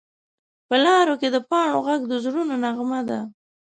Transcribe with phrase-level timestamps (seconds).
[0.67, 3.19] په لارو کې د پاڼو غږ د زړونو نغمه ده